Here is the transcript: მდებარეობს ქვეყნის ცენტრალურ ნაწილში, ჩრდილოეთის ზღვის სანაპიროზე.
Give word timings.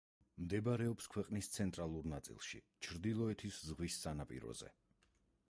მდებარეობს 0.43 1.07
ქვეყნის 1.15 1.49
ცენტრალურ 1.57 2.09
ნაწილში, 2.15 2.63
ჩრდილოეთის 2.89 3.61
ზღვის 3.69 4.01
სანაპიროზე. 4.07 4.75